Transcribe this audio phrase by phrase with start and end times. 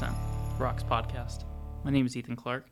[0.00, 0.16] Percent
[0.58, 1.44] Rocks podcast.
[1.84, 2.64] My name is Ethan Clark.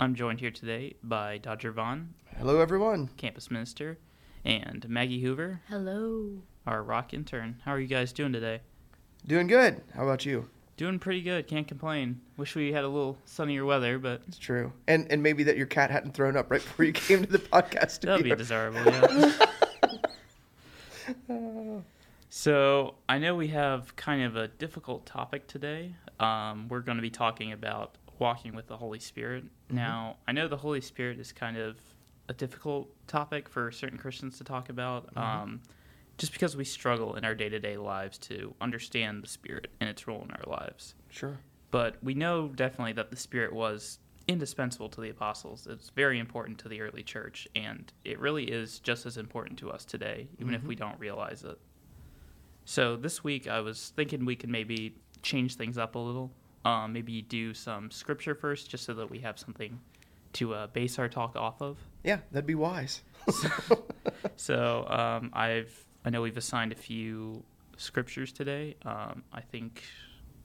[0.00, 3.08] I'm joined here today by Dodger Vaughn, Hello, everyone.
[3.16, 3.96] campus minister,
[4.44, 6.42] and Maggie Hoover, Hello.
[6.66, 7.62] our rock intern.
[7.64, 8.60] How are you guys doing today?
[9.26, 9.80] Doing good.
[9.94, 10.50] How about you?
[10.76, 11.46] Doing pretty good.
[11.46, 12.20] Can't complain.
[12.36, 14.70] Wish we had a little sunnier weather, but It's true.
[14.86, 17.38] And and maybe that your cat hadn't thrown up right before you came to the
[17.50, 18.00] podcast.
[18.02, 18.84] that would be desirable.
[21.30, 21.80] Yeah.
[22.28, 25.94] so I know we have kind of a difficult topic today.
[26.20, 29.44] Um, we're going to be talking about walking with the Holy Spirit.
[29.70, 31.76] Now I know the Holy Spirit is kind of
[32.28, 35.08] a difficult topic for certain Christians to talk about.
[35.16, 35.60] Um,
[36.16, 40.22] just because we struggle in our day-to-day lives to understand the spirit and its role
[40.22, 41.36] in our lives Sure.
[41.72, 46.56] but we know definitely that the spirit was indispensable to the apostles it's very important
[46.58, 50.54] to the early church and it really is just as important to us today even
[50.54, 51.58] if we don't realize it
[52.64, 54.94] so this week i was thinking we could maybe
[55.24, 56.30] change things up a little
[56.64, 59.80] um, maybe do some scripture first just so that we have something
[60.34, 63.02] to uh, base our talk off of Yeah, that'd be wise.
[64.36, 67.42] so um, I've I know we've assigned a few
[67.76, 68.76] scriptures today.
[68.84, 69.82] Um, I think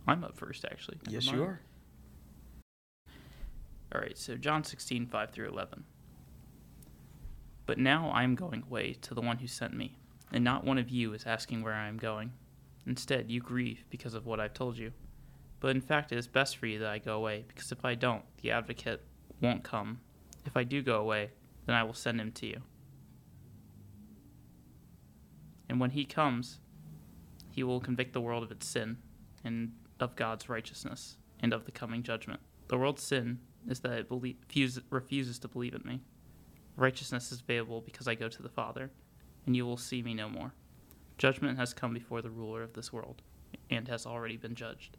[0.08, 0.98] I'm up first actually.
[1.06, 1.38] Never yes, mind.
[1.38, 1.62] you are.
[3.94, 5.84] All right, so John 16, 5 through 11.
[7.66, 9.96] But now I am going away to the one who sent me,
[10.32, 12.32] and not one of you is asking where I am going.
[12.90, 14.92] Instead, you grieve because of what I've told you.
[15.60, 17.94] But in fact, it is best for you that I go away, because if I
[17.94, 19.04] don't, the advocate
[19.40, 20.00] won't come.
[20.44, 21.30] If I do go away,
[21.68, 22.62] then I will send him to you.
[25.70, 26.62] And when he comes,
[27.52, 28.98] he will convict the world of its sin,
[29.44, 32.40] and of God's righteousness, and of the coming judgment.
[32.70, 36.02] The world's sin is that it belie- fuse- refuses to believe in me.
[36.76, 38.90] Righteousness is available because I go to the Father,
[39.46, 40.56] and you will see me no more.
[41.20, 43.22] Judgment has come before the ruler of this world,
[43.70, 44.98] and has already been judged.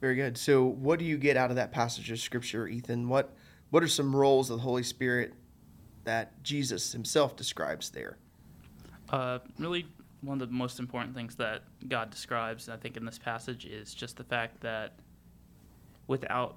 [0.00, 0.36] Very good.
[0.36, 3.08] So, what do you get out of that passage of scripture, Ethan?
[3.08, 3.36] What
[3.70, 5.34] What are some roles of the Holy Spirit
[6.04, 8.16] that Jesus Himself describes there?
[9.10, 9.86] Uh, really,
[10.22, 13.92] one of the most important things that God describes, I think, in this passage is
[13.92, 14.94] just the fact that
[16.06, 16.56] without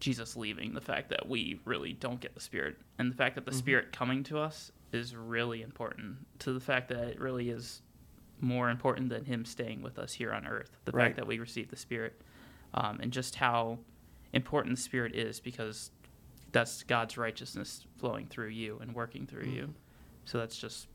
[0.00, 3.44] Jesus leaving, the fact that we really don't get the Spirit, and the fact that
[3.44, 7.82] the Spirit coming to us is really important to the fact that it really is
[8.40, 10.76] more important than Him staying with us here on earth.
[10.84, 11.04] The Right.
[11.06, 12.20] fact that we receive the Spirit,
[12.74, 13.78] um, and just how
[14.32, 15.90] important the Spirit is because
[16.52, 19.74] that's God's righteousness flowing through you and working through you.
[20.24, 20.88] So that's just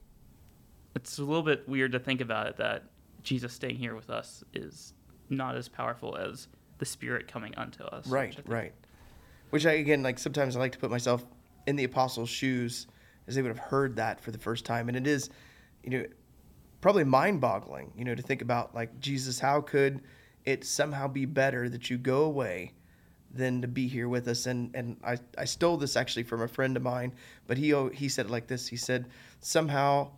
[0.95, 2.83] it's a little bit weird to think about it that
[3.23, 4.93] Jesus staying here with us is
[5.29, 6.47] not as powerful as
[6.79, 8.07] the Spirit coming unto us.
[8.07, 8.73] Right, think- right.
[9.51, 11.25] Which I again like sometimes I like to put myself
[11.67, 12.87] in the apostles' shoes
[13.29, 15.29] as they would have heard that for the first time, and it is,
[15.83, 16.05] you know,
[16.81, 20.01] probably mind-boggling, you know, to think about like Jesus, how could
[20.45, 22.73] it somehow be better that you go away
[23.31, 24.47] than to be here with us?
[24.47, 27.13] And and I I stole this actually from a friend of mine,
[27.45, 28.67] but he oh, he said it like this.
[28.67, 29.05] He said
[29.41, 30.11] somehow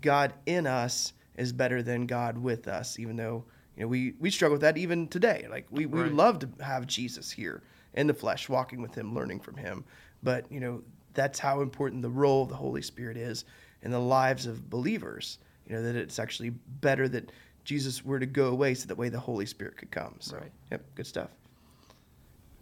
[0.00, 3.44] God in us is better than God with us, even though
[3.76, 5.46] you know we we struggle with that even today.
[5.48, 6.12] Like we we Right.
[6.12, 7.62] love to have Jesus here
[7.94, 9.84] in the flesh, walking with Him, learning from Him.
[10.22, 10.82] But you know
[11.14, 13.44] that's how important the role of the Holy Spirit is
[13.82, 15.38] in the lives of believers.
[15.66, 17.30] You know that it's actually better that
[17.64, 20.14] Jesus were to go away, so that way the Holy Spirit could come.
[20.20, 20.52] So Right.
[20.70, 21.30] yep, good stuff.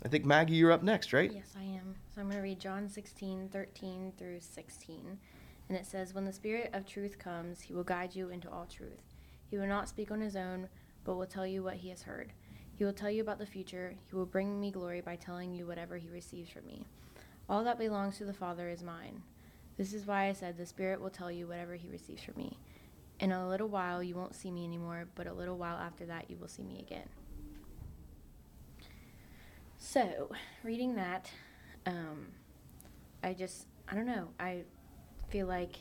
[0.05, 1.33] I think Maggie, you're up next, right?
[1.33, 1.95] Yes, I am.
[2.15, 5.19] So I'm going to read John 16, 13 through 16.
[5.69, 8.67] And it says, When the Spirit of truth comes, he will guide you into all
[8.67, 9.15] truth.
[9.51, 10.69] He will not speak on his own,
[11.05, 12.33] but will tell you what he has heard.
[12.75, 13.95] He will tell you about the future.
[14.09, 16.84] He will bring me glory by telling you whatever he receives from me.
[17.49, 19.23] All that belongs to the Father is mine.
[19.77, 22.59] This is why I said the Spirit will tell you whatever he receives from me.
[23.21, 26.31] In a little while you won't see me anymore, but a little while after that
[26.31, 27.09] you will see me again.
[29.79, 30.31] So,
[30.65, 31.31] reading that,
[31.87, 32.27] um,
[33.22, 34.63] I just, I don't know, I
[35.28, 35.77] feel like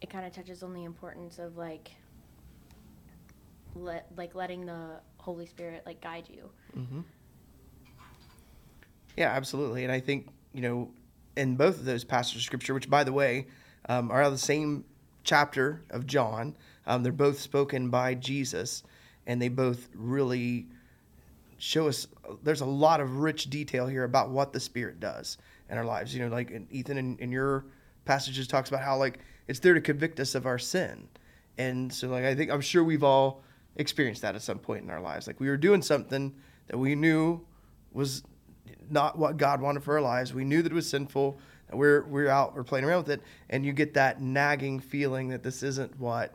[0.00, 1.90] it kind of touches on the importance of like,
[3.76, 6.50] let like letting the Holy Spirit like guide you.
[6.76, 7.00] Mm-hmm.
[9.16, 9.84] Yeah, absolutely.
[9.84, 10.90] And I think, you know,
[11.36, 13.46] in both of those passages of scripture, which by the way,
[13.88, 14.84] um, are out of the same
[15.24, 16.56] chapter of John,
[16.86, 18.82] um, they're both spoken by Jesus,
[19.26, 20.66] and they both really
[21.58, 22.06] show us
[22.42, 25.38] there's a lot of rich detail here about what the Spirit does
[25.68, 26.14] in our lives.
[26.14, 27.64] You know, like in Ethan in, in your
[28.04, 31.08] passages talks about how like it's there to convict us of our sin.
[31.58, 33.42] And so like I think I'm sure we've all
[33.76, 35.26] experienced that at some point in our lives.
[35.26, 36.34] Like we were doing something
[36.68, 37.40] that we knew
[37.92, 38.22] was
[38.90, 40.32] not what God wanted for our lives.
[40.34, 41.38] We knew that it was sinful.
[41.72, 45.42] We're we're out, we're playing around with it, and you get that nagging feeling that
[45.42, 46.34] this isn't what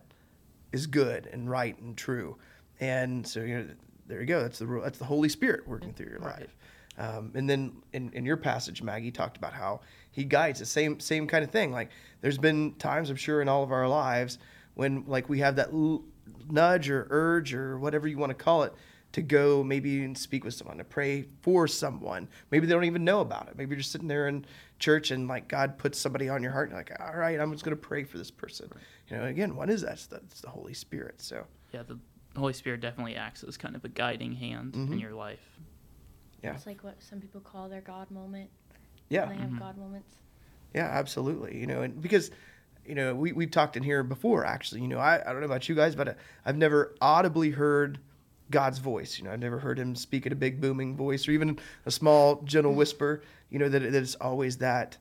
[0.71, 2.37] is good and right and true.
[2.79, 3.67] And so you know,
[4.07, 4.41] there you go.
[4.41, 6.39] That's the that's the Holy Spirit working through your Right.
[6.41, 6.55] life.
[6.97, 10.99] Um, and then in, in your passage, Maggie talked about how he guides the same
[11.01, 11.71] same kind of thing.
[11.73, 11.89] Like
[12.21, 14.39] there's been times I'm sure in all of our lives
[14.75, 16.03] when like we have that l-
[16.49, 18.73] nudge or urge or whatever you want to call it
[19.15, 22.27] to go maybe and speak with someone to pray for someone.
[22.51, 23.57] Maybe they don't even know about it.
[23.57, 24.45] Maybe you're just sitting there in
[24.77, 26.69] church and like God puts somebody on your heart.
[26.69, 28.69] And you're like, all right, I'm just going to pray for this person.
[29.09, 29.93] You know, again, what is that?
[29.93, 31.21] It's the, it's the Holy Spirit.
[31.21, 31.97] So Yeah, the
[32.37, 34.91] Holy Spirit definitely acts as kind of a guiding hand Mhm.
[34.91, 35.59] in your life.
[36.43, 36.55] Yeah.
[36.55, 38.49] It's like what some people call their God moment.
[39.07, 39.59] yeah, They have Mhm.
[39.59, 40.13] God moments.
[40.73, 41.57] Yeah, absolutely.
[41.57, 42.31] You know, and because
[42.85, 44.45] you know we we've talked in here before.
[44.45, 47.99] Actually, you know, I, I don't know about you guys, but I've never audibly heard
[48.51, 49.17] God's voice.
[49.17, 51.91] You know, I've never heard Him speak in a big booming voice or even a
[51.91, 53.21] small gentle whisper.
[53.49, 54.97] You know that that it's always that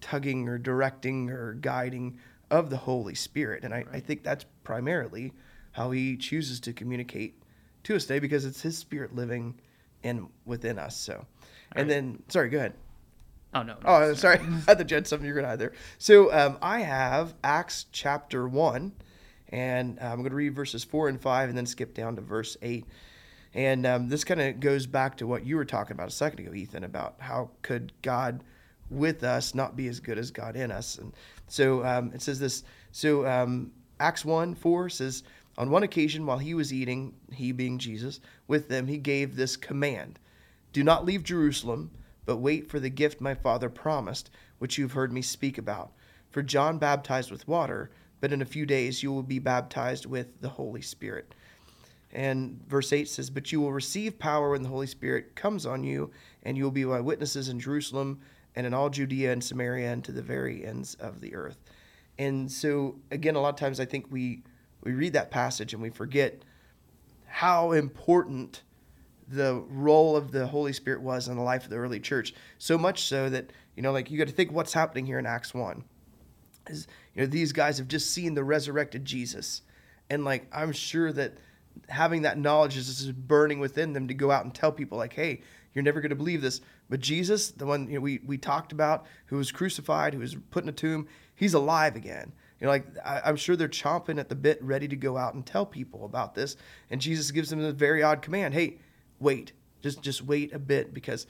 [0.00, 2.18] tugging or directing or guiding
[2.50, 5.32] of the Holy Spirit, and I, I think that's primarily
[5.72, 7.42] how He chooses to communicate
[7.84, 9.58] to us today because it's His Spirit living
[10.02, 10.96] in within us.
[10.96, 11.26] So,
[11.74, 11.88] and Right.
[11.88, 12.74] then sorry, go ahead.
[13.54, 13.74] Oh no.
[13.74, 14.40] no Oh, sorry.
[14.68, 15.72] I thought you had something you're going to add there.
[15.98, 18.92] So um, I have Acts chapter 1,
[19.54, 22.22] and uh, I'm going to read verses 4 and 5 and then skip down to
[22.22, 22.84] verse 8.
[23.54, 26.40] And um, this kind of goes back to what you were talking about a second
[26.40, 28.42] ago, Ethan, about how could God
[28.90, 30.98] with us not be as good as God in us.
[30.98, 31.12] And
[31.46, 32.64] so um, it says this.
[32.90, 33.70] So um,
[34.00, 35.22] Acts 1 4 says,
[35.56, 38.18] On one occasion, while he was eating, he being Jesus,
[38.48, 40.18] with them, he gave this command
[40.72, 41.92] Do not leave Jerusalem,
[42.26, 45.92] but wait for the gift my Father promised, which you've heard me speak about.
[46.32, 47.92] For John baptized with water,
[48.24, 51.34] but in a few days you will be baptized with the Holy Spirit.
[52.10, 55.84] And verse 8 says, But you will receive power when the Holy Spirit comes on
[55.84, 56.10] you,
[56.42, 58.18] and you will be my witnesses in Jerusalem
[58.56, 61.58] and in all Judea and Samaria and to the very ends of the earth.
[62.18, 64.42] And so, again, a lot of times I think we,
[64.82, 66.46] we read that passage and we forget
[67.26, 68.62] how important
[69.28, 72.32] the role of the Holy Spirit was in the life of the early church.
[72.56, 75.26] So much so that, you know, like you got to think what's happening here in
[75.26, 75.84] Acts 1
[76.68, 79.62] is you know these guys have just seen the resurrected Jesus,
[80.10, 81.34] and like I'm sure that
[81.88, 85.12] having that knowledge is just burning within them to go out and tell people like,
[85.12, 88.38] hey, you're never going to believe this, but Jesus, the one you know, we we
[88.38, 92.32] talked about, who was crucified, who was put in a tomb, he's alive again.
[92.60, 95.34] You know, like I, I'm sure they're chomping at the bit, ready to go out
[95.34, 96.56] and tell people about this,
[96.90, 98.78] and Jesus gives them a very odd command: hey,
[99.18, 99.52] wait,
[99.82, 101.26] just just wait a bit because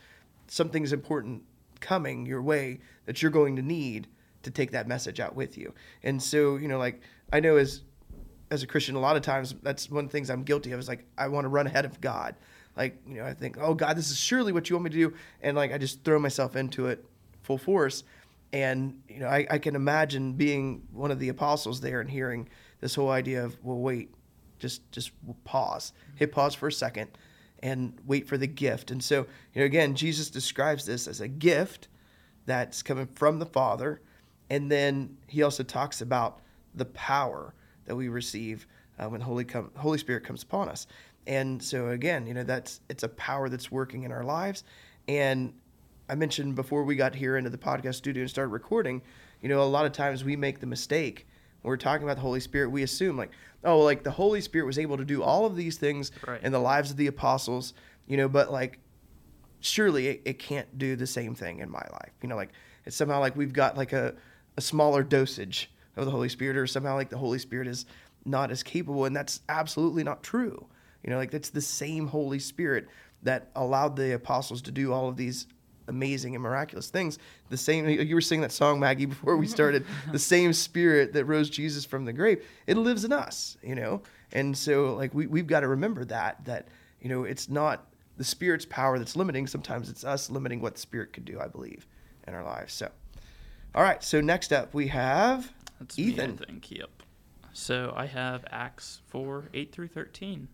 [0.46, 1.42] something's important
[1.80, 4.08] coming your way that you're going to need
[4.44, 5.74] to take that message out with you.
[6.02, 7.00] And so, you know, like
[7.32, 7.82] I know as
[8.50, 10.80] as a Christian, a lot of times that's one of the things I'm guilty of
[10.80, 12.36] is like I want to run ahead of God.
[12.76, 14.96] Like, you know, I think, oh God, this is surely what you want me to
[14.96, 15.14] do.
[15.42, 17.04] And like I just throw myself into it
[17.42, 18.04] full force.
[18.52, 22.48] And, you know, I, I can imagine being one of the apostles there and hearing
[22.80, 24.14] this whole idea of, well, wait,
[24.58, 25.12] just just
[25.44, 25.92] pause.
[26.16, 27.10] Hit pause for a second
[27.60, 28.90] and wait for the gift.
[28.90, 31.88] And so, you know, again, Jesus describes this as a gift
[32.46, 34.00] that's coming from the Father.
[34.54, 36.38] And then he also talks about
[36.76, 37.54] the power
[37.86, 38.66] that we receive
[39.00, 40.86] uh, when Holy com- Holy Spirit comes upon us.
[41.26, 44.62] And so again, you know, that's it's a power that's working in our lives.
[45.08, 45.52] And
[46.08, 49.02] I mentioned before we got here into the podcast studio and started recording,
[49.42, 51.26] you know, a lot of times we make the mistake
[51.62, 53.30] when we're talking about the Holy Spirit, we assume like,
[53.64, 56.42] oh, like the Holy Spirit was able to do all of these things Right.
[56.44, 57.74] in the lives of the apostles,
[58.06, 58.78] you know, but like
[59.60, 62.12] surely it, it can't do the same thing in my life.
[62.22, 62.50] You know, like
[62.84, 64.14] it's somehow like we've got like a,
[64.56, 67.86] a smaller dosage of the Holy Spirit, or somehow like the Holy Spirit is
[68.24, 70.66] not as capable, and that's absolutely not true.
[71.02, 72.88] You know, like that's the same Holy Spirit
[73.22, 75.46] that allowed the apostles to do all of these
[75.86, 77.18] amazing and miraculous things.
[77.50, 79.84] The same you were singing that song, Maggie, before we started.
[80.10, 83.56] the same Spirit that rose Jesus from the grave, it lives in us.
[83.62, 86.68] You know, and so like we we've got to remember that that
[87.00, 89.46] you know it's not the Spirit's power that's limiting.
[89.46, 91.40] Sometimes it's us limiting what the Spirit could do.
[91.40, 91.86] I believe
[92.26, 92.72] in our lives.
[92.72, 92.90] So,
[93.74, 94.02] all right.
[94.02, 96.30] So next up we have That's Ethan.
[96.30, 96.70] me, I think.
[96.70, 96.90] Yep.
[97.52, 100.48] So I have Acts 4 8 through 13.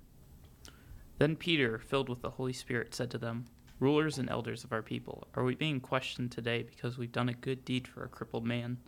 [1.19, 3.45] Then Peter, filled with the Holy Spirit, said to them,
[3.79, 7.35] Rulers and elders of our people, are we being questioned today because we've done a
[7.35, 8.79] good deed for a crippled man?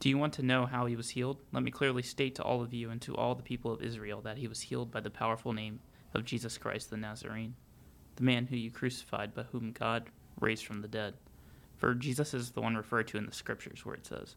[0.00, 1.40] Do you want to know how he was healed?
[1.52, 4.20] Let me clearly state to all of you and to all the people of Israel
[4.22, 5.80] that he was healed by the powerful name
[6.14, 7.54] of Jesus Christ the Nazarene,
[8.14, 11.14] the man who you crucified, but whom God raised from the dead.
[11.78, 14.36] For Jesus is the one referred to in the scriptures where it says,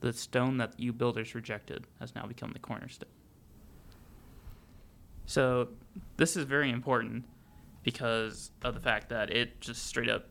[0.00, 3.08] The stone that you builders rejected has now become the cornerstone.
[5.26, 5.68] So,
[6.16, 7.24] this is very important
[7.84, 10.26] because of the fact that it just straight up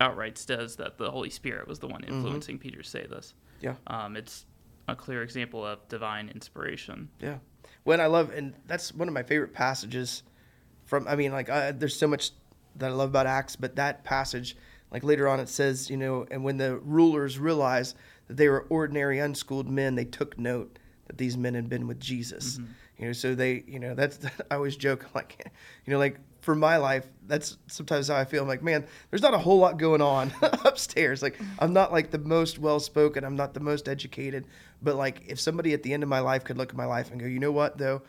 [0.00, 3.34] outright says that the Holy Spirit was the one influencing Peter to say this.
[3.60, 3.74] Yeah.
[3.86, 4.46] Um, it's
[4.88, 7.08] a clear example of divine inspiration.
[7.20, 7.38] Yeah.
[7.84, 10.22] when I love, and that's one of my favorite passages
[10.86, 11.06] from.
[11.06, 12.32] I mean, like uh, there's so much
[12.76, 14.56] that I love about Acts, but that passage,
[14.90, 17.96] like later on, it says, you know, and when the rulers realized
[18.28, 22.00] that they were ordinary, unschooled men, they took note that these men had been with
[22.00, 22.58] Jesus.
[22.58, 22.72] Mm-hmm.
[22.98, 24.18] You know, so they, you know, that's
[24.50, 25.50] I always joke like,
[25.86, 28.42] you know, like for my life, that's sometimes how I feel.
[28.42, 30.32] I'm like, man, there's not a whole lot going on
[30.64, 31.22] upstairs.
[31.22, 33.24] Like, I'm not like the most well spoken.
[33.24, 34.46] I'm not the most educated.
[34.82, 37.10] But like, if somebody at the end of my life could look at my life
[37.10, 38.02] and go, you know what, though,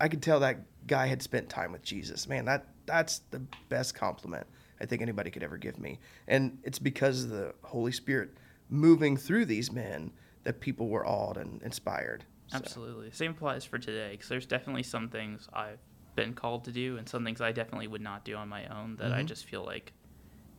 [0.00, 2.28] I could tell that guy had spent time with Jesus.
[2.28, 4.46] Man, that that's the best compliment
[4.80, 5.98] I think anybody could ever give me.
[6.28, 8.30] And it's because of the Holy Spirit
[8.68, 10.10] moving through these men
[10.44, 12.24] that people were awed and inspired.
[12.48, 13.10] So, Absolutely.
[13.12, 15.78] Same applies for today because there's definitely some things I've
[16.14, 18.96] been called to do and some things I definitely would not do on my own
[18.96, 19.26] that I Mhm.
[19.26, 19.92] just feel like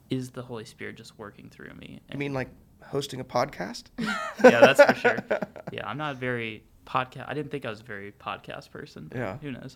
[0.09, 1.99] is the Holy Spirit just working through me.
[2.11, 2.49] I mean, like
[2.83, 3.85] hosting a podcast?
[3.99, 5.17] yeah, that's for sure.
[5.73, 7.25] Yeah, I'm not very podcast.
[7.27, 9.11] I didn't think I was a very podcast person.
[9.13, 9.37] Yeah.
[9.39, 9.75] Who knows?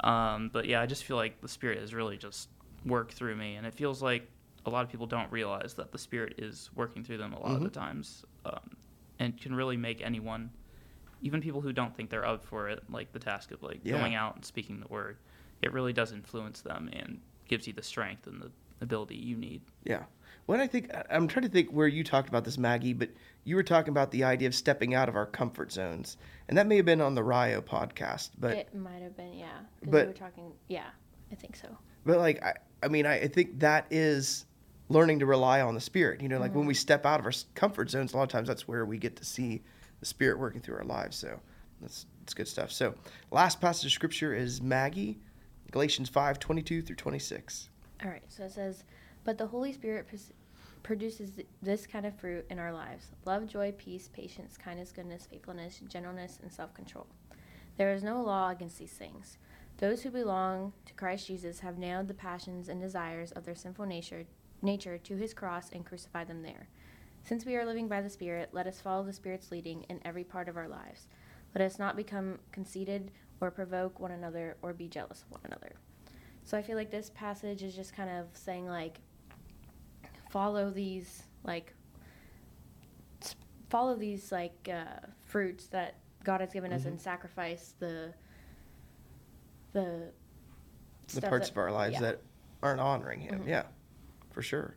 [0.00, 2.48] Um, but yeah, I just feel like the Spirit is really just
[2.84, 4.28] worked through me, and it feels like
[4.66, 7.52] a lot of people don't realize that the Spirit is working through them a lot
[7.56, 7.74] of the Mhm.
[7.74, 8.76] times, um,
[9.18, 10.50] and can really make anyone,
[11.22, 13.98] even people who don't think they're up for it, like the task of like Yeah.
[13.98, 15.18] going out and speaking the word.
[15.62, 19.62] It really does influence them and gives you the strength and the ability you need.
[19.84, 20.04] Yeah.
[20.46, 23.10] When I think, I- I'm trying to think where you talked about this, Maggie, but
[23.44, 26.16] you were talking about the idea of stepping out of our comfort zones.
[26.48, 29.60] And that may have been on the Rio podcast, but, it might have been, yeah.
[29.82, 30.90] but- we were talking, yeah,
[31.30, 31.76] I think so.
[32.04, 34.46] But like, I, I mean, I, I think that is
[34.88, 36.20] learning to rely on the Spirit.
[36.20, 36.80] You know, like when we mm-hmm.
[36.80, 39.24] step out of our comfort zones, a lot of times that's where we get to
[39.24, 39.62] see
[40.00, 41.16] the Spirit working through our lives.
[41.16, 41.38] So
[41.80, 42.72] that's, that's good stuff.
[42.72, 42.94] So,
[43.30, 45.18] last passage of scripture is Maggie,
[45.70, 47.70] Galatians 5 22 through 26.
[48.02, 48.84] All right, so it says,
[49.24, 50.32] But the Holy Spirit pres-
[50.82, 55.80] produces this kind of fruit in our lives love, joy, peace, patience, kindness, goodness, faithfulness,
[55.88, 57.06] gentleness, and self control.
[57.76, 59.38] There is no law against these things.
[59.80, 63.86] Those who belong to Christ Jesus have nailed the passions and desires of their sinful
[63.86, 64.24] nature,
[64.60, 66.68] nature to his cross and crucified them there.
[67.22, 70.22] Since we are living by the Spirit, let us follow the Spirit's leading in every
[70.22, 71.08] part of our lives.
[71.54, 73.10] Let us not become conceited
[73.40, 75.72] or provoke one another or be jealous of one another.
[76.44, 79.00] So I feel like this passage is just kind of saying like
[80.30, 81.72] follow these like
[83.70, 86.86] follow these like uh, fruits that God has given us Mhm.
[86.88, 88.12] and sacrifice the
[89.72, 90.10] the
[91.14, 92.00] the parts that- of our lives yeah.
[92.00, 92.22] that
[92.62, 93.40] aren't honoring him.
[93.40, 93.48] Mhm.
[93.48, 93.64] Yeah,
[94.30, 94.76] for sure.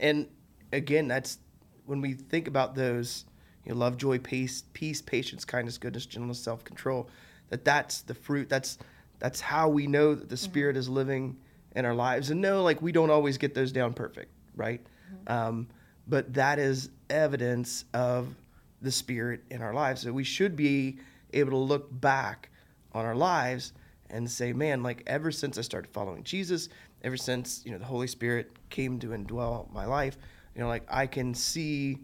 [0.00, 0.28] And
[0.72, 1.38] again, that's
[1.86, 3.24] when we think about those,
[3.64, 7.08] you know, love, joy, peace, peace, patience, kindness, goodness, gentleness, self-control.
[7.50, 8.48] That that's the fruit.
[8.48, 8.78] That's
[9.18, 11.36] that's how we know that the Spirit is living
[11.76, 12.30] in our lives.
[12.30, 14.84] And no, like we don't always get those down perfect, right?
[15.26, 15.68] Um,
[16.06, 18.34] but that is evidence of
[18.82, 20.02] the Spirit in our lives.
[20.02, 20.98] So we should be
[21.32, 22.50] able to look back
[22.92, 23.72] on our lives
[24.10, 26.68] and say, man, like ever since I started following Jesus,
[27.02, 30.16] ever since you know the Holy Spirit came to indwell my life,
[30.54, 31.98] you know, like I can see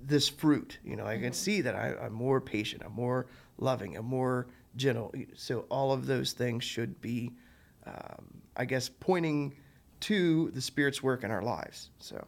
[0.00, 0.78] this fruit.
[0.84, 3.26] You know, I can see that I, I'm more patient, I'm more
[3.58, 5.12] loving, I'm more gentle.
[5.34, 7.32] So all of those things should be,
[7.86, 9.54] um, I guess, pointing
[10.00, 11.90] to the Spirit's work in our lives.
[11.98, 12.26] So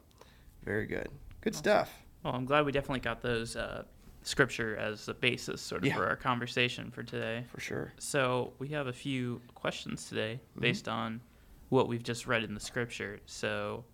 [0.64, 1.08] very good,
[1.40, 1.92] good stuff.
[2.22, 3.84] Well, I'm glad we definitely got those uh,
[4.26, 5.94] scripture as a basis sort of Yeah.
[5.96, 7.44] for our conversation for today.
[7.48, 7.92] For sure.
[7.98, 10.60] So we have a few questions today Mm-hmm.
[10.60, 11.20] based on
[11.68, 13.20] what we've just read in the scripture.
[13.26, 13.84] So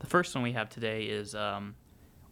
[0.00, 1.74] the first one we have today is um,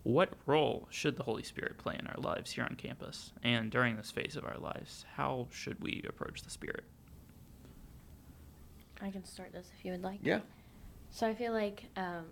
[0.03, 3.97] what role should the Holy Spirit play in our lives here on campus and during
[3.97, 5.05] this phase of our lives?
[5.15, 6.85] How should we approach the Spirit?
[9.01, 10.19] I can start this if you would like.
[10.23, 10.41] Yeah.
[11.11, 12.25] So I feel like um,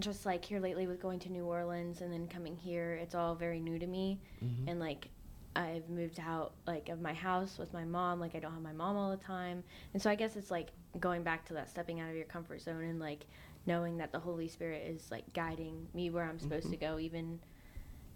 [0.00, 3.34] just like here lately with going to New Orleans and then coming here, it's all
[3.34, 4.20] very new to me.
[4.44, 4.68] Mm-hmm.
[4.68, 5.08] And like
[5.54, 8.18] I've moved out like of my house with my mom.
[8.20, 9.62] Like I don't have my mom all the time.
[9.92, 12.62] And so I guess it's like going back to that stepping out of your comfort
[12.62, 13.26] zone and like
[13.66, 17.38] knowing that the Holy Spirit is like guiding me where I'm supposed to go, even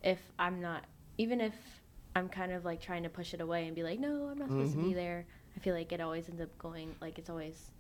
[0.03, 0.85] if I'm not,
[1.19, 1.55] even if
[2.15, 4.49] I'm kind of like trying to push it away and be like, no, I'm not
[4.49, 4.95] supposed to be Mhm.
[4.95, 5.27] there.
[5.57, 7.71] I feel like it always ends up going like it's always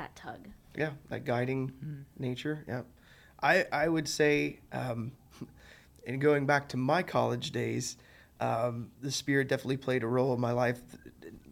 [0.00, 0.48] that tug.
[0.76, 2.04] Yeah, that guiding Mhm.
[2.18, 2.64] nature.
[2.66, 2.82] Yeah,
[3.42, 5.12] I I would say, um,
[6.06, 7.96] and going back to my college days,
[8.40, 10.80] um, the spirit definitely played a role in my life,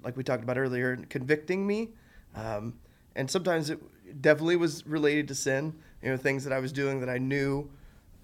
[0.02, 1.90] like we talked about earlier, in convicting me,
[2.34, 2.78] um,
[3.14, 3.78] and sometimes it
[4.22, 5.74] definitely was related to sin.
[6.02, 7.68] You know, things that I was doing that I knew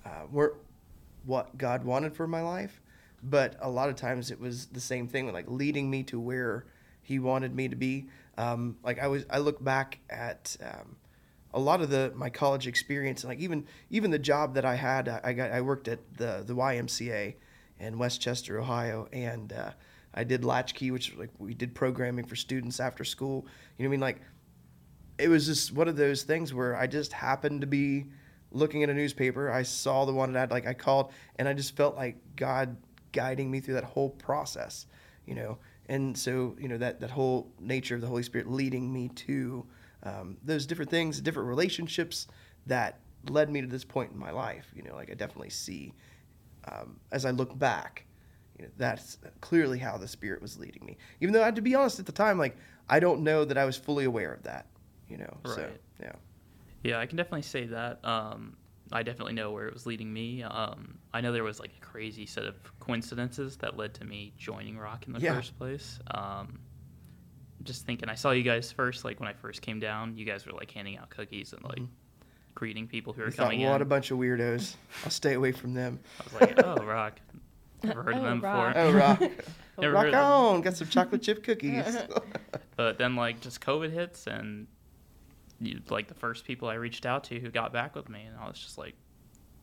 [0.06, 0.54] uh, weren't
[1.26, 2.80] what God wanted for my life,
[3.22, 6.64] but a lot of times it was the same thing, like leading me to where
[7.02, 8.06] He wanted me to be.
[8.36, 10.96] Um, like I was, I look back at um,
[11.52, 14.74] a lot of the my college experience, and like even even the job that I
[14.74, 17.34] had, I got I worked at the the YMCA
[17.78, 19.70] in West Chester, Ohio, and uh,
[20.12, 23.46] I did Latchkey, which like we did programming for students after school.
[23.78, 24.00] You know what I mean?
[24.00, 24.20] Like
[25.18, 28.06] it was just one of those things where I just happened to be
[28.50, 29.50] looking at a newspaper.
[29.50, 32.76] I saw the one that like I called, and I just felt like God
[33.12, 34.86] guiding me through that whole process.
[35.26, 38.92] You know, and so you know that that whole nature of the Holy Spirit leading
[38.92, 39.66] me to
[40.02, 42.26] um, those different things, different relationships
[42.66, 42.98] that
[43.30, 44.70] led me to this point in my life.
[44.74, 45.94] You know, like I definitely see
[46.70, 48.06] um, as I look back,
[48.58, 50.96] you know, that's clearly how the Spirit was leading me.
[51.20, 52.56] Even though I had to be honest at the time, like
[52.88, 54.66] I don't know that I was fully aware of that.
[55.08, 55.80] You know, so Right.
[56.00, 56.12] yeah,
[56.82, 58.02] Yeah, I can definitely say that.
[58.04, 58.56] Um,
[58.92, 60.42] I definitely know where it was leading me.
[60.42, 64.32] Um, I know there was like a crazy set of coincidences that led to me
[64.36, 65.34] joining Rock in the Yeah.
[65.34, 65.98] first place.
[66.10, 66.58] Um,
[67.62, 70.16] just thinking, I saw you guys first, like when I first came down.
[70.16, 71.80] You guys were like handing out cookies and like
[72.54, 73.32] greeting people who were Mm-hmm.
[73.32, 73.82] we thought, coming what in.
[73.82, 74.76] a bunch of weirdos.
[75.04, 75.98] I'll stay away from them.
[76.20, 77.20] I was like, oh, Rock.
[77.82, 78.74] Never heard of Oh, them Rock.
[78.74, 78.82] before.
[78.84, 79.20] Oh, rock,
[79.78, 80.24] Never rock heard of them.
[80.24, 80.60] on!
[80.62, 81.84] Got some chocolate chip cookies.
[82.76, 84.66] But then like just COVID hits and you,
[85.88, 88.46] like the first people I reached out to who got back with me and I
[88.48, 88.94] was just like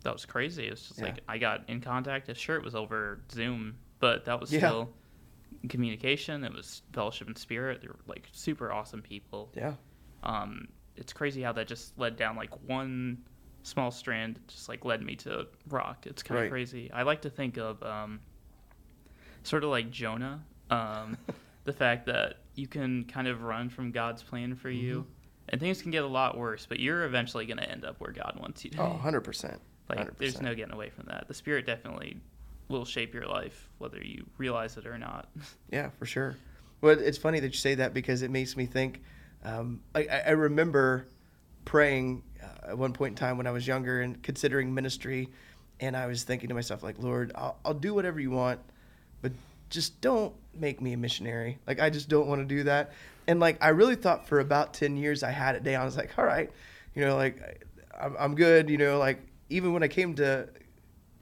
[0.03, 0.65] that was crazy.
[0.65, 1.05] It's just Yeah.
[1.07, 2.35] like I got in contact.
[2.35, 4.59] Sure, it was over Zoom, but that was Yeah.
[4.59, 4.89] still
[5.69, 6.43] communication.
[6.43, 7.81] It was fellowship and spirit.
[7.81, 9.51] They were like super awesome people.
[9.55, 9.75] yeah,
[10.23, 13.23] Um, it's crazy how that just led down like one
[13.63, 16.07] small strand, just like led me to rock.
[16.07, 16.51] It's kind of Right.
[16.51, 16.91] crazy.
[16.91, 18.21] I like to think of um,
[19.43, 21.17] sort of like Jonah, um,
[21.65, 25.09] the fact that you can kind of run from God's plan for you, Mm-hmm.
[25.51, 28.11] And things can get a lot worse, but you're eventually going to end up where
[28.11, 28.81] God wants you to.
[28.81, 29.59] oh, 100 percent.
[29.89, 31.27] like, there's no getting away from that.
[31.27, 32.17] The Spirit definitely
[32.69, 35.29] will shape your life, whether you realize it or not.
[35.71, 36.35] Yeah, for sure.
[36.81, 39.01] Well, it's funny that you say that because it makes me think.
[39.43, 41.07] Um, I, I I remember
[41.65, 45.29] praying uh, at one point in time when I was younger and considering ministry,
[45.79, 48.59] and I was thinking to myself, like, Lord, I'll, I'll do whatever you want,
[49.21, 49.31] but
[49.69, 51.57] just don't make me a missionary.
[51.67, 52.91] Like, I just don't want to do that.
[53.27, 55.81] And like, I really thought for about ten years I had it down.
[55.81, 56.51] I was like, all right,
[56.95, 57.65] you know, like,
[57.99, 58.69] I'm, I'm good.
[58.69, 60.49] You know, like even when I came to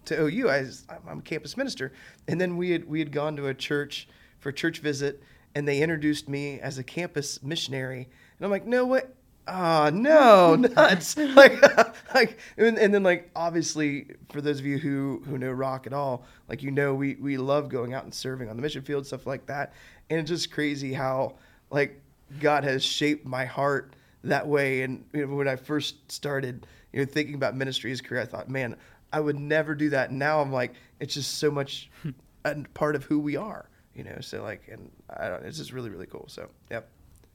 [0.05, 0.49] to OU.
[0.49, 1.91] I was, I'm- a campus minister,
[2.27, 4.07] and then we had we had gone to a church
[4.39, 5.21] for a church visit,
[5.55, 9.15] and they introduced me as a campus missionary, and I'm like, no what?
[9.47, 11.17] Ah, no, nuts!
[11.35, 11.61] like,
[12.13, 15.93] like, and, and then like obviously for those of you who who know rock at
[15.93, 19.05] all, like you know we we love going out and serving on the mission field,
[19.05, 19.73] stuff like that,
[20.09, 21.35] and it's just crazy how
[21.69, 22.01] like
[22.39, 24.81] God has shaped my heart that way.
[24.81, 28.21] And you know, when I first started, you know, thinking about ministry as a career,
[28.21, 28.75] I thought, man,
[29.11, 30.09] I would never do that.
[30.09, 31.89] And now I'm like, it's just so much
[32.45, 34.17] a part of who we are, you know.
[34.21, 36.25] So like, and I don't, it's just really really cool.
[36.27, 36.89] So yep,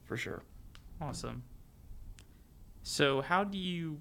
[0.04, 0.42] for sure.
[1.00, 1.42] Awesome.
[2.82, 3.98] So how do you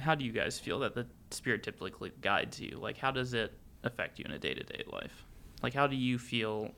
[0.00, 2.78] how do you guys feel that the spirit typically guides you?
[2.80, 3.52] Like how does it
[3.82, 5.24] affect you in a day-to-day life?
[5.62, 6.70] Like how do you feel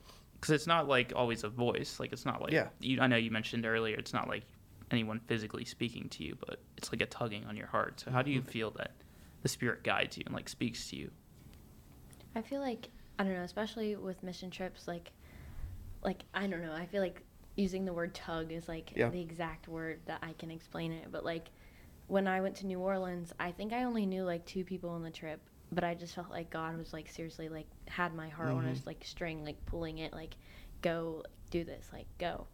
[0.43, 1.99] cuz it's not like always a voice.
[1.99, 2.69] Like it's not like Yeah.
[2.79, 4.43] you I know you mentioned earlier it's not like
[4.91, 7.99] anyone physically speaking to you, but it's like a tugging on your heart.
[8.01, 8.49] So how do you Mm-hmm.
[8.49, 8.91] feel that
[9.41, 11.11] the spirit guides you and like speaks to you?
[12.35, 15.11] I feel like I don't know, especially with mission trips, like
[16.03, 17.21] like I don't know, I feel like
[17.55, 19.09] using the word tug is like Yeah.
[19.09, 21.11] the exact word that I can explain it.
[21.11, 21.49] But like
[22.07, 25.03] when I went to New Orleans, I think I only knew like two people on
[25.03, 25.39] the trip,
[25.73, 28.69] but I just felt like God was like seriously like had my heart on Mhm.
[28.69, 30.35] his like string, like pulling it, like
[30.81, 32.47] go do this, like go.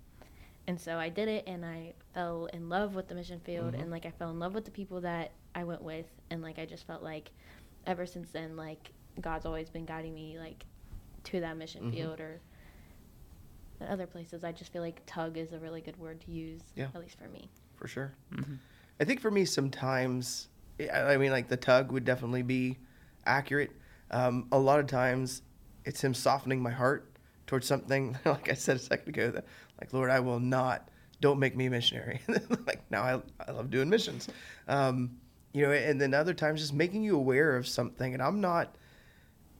[0.67, 3.81] And so I did it and I fell in love with the mission field Mhm.
[3.81, 6.59] and like I fell in love with the people that I went with and like
[6.59, 7.31] I just felt like
[7.87, 10.65] ever since then like God's always been guiding me like
[11.25, 11.93] to that mission Mhm.
[11.93, 12.39] field or
[13.81, 14.43] other places.
[14.43, 16.89] I just feel like tug is a really good word to use, Yeah.
[16.93, 17.49] at least for me.
[17.75, 18.11] for sure.
[18.33, 18.57] Mhm.
[18.99, 20.49] I think for me, sometimes,
[20.81, 22.77] I I mean, like the tug would definitely be
[23.29, 23.71] accurate.
[24.11, 25.43] Um, a lot of times,
[25.85, 27.11] it's Him softening my heart
[27.47, 28.17] towards something.
[28.25, 29.45] Like I said a second ago, that
[29.79, 30.89] like Lord, I will not.
[31.21, 32.21] Don't make me a missionary.
[32.67, 34.29] like now, I, I love doing missions.
[34.67, 35.17] Um,
[35.53, 38.13] you know, and then other times, just making you aware of something.
[38.13, 38.75] And I'm not,